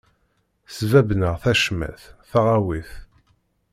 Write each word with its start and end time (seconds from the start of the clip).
Sbabben-aɣ 0.77 1.35
tacmat, 1.43 2.01
tawaɣit. 2.29 2.91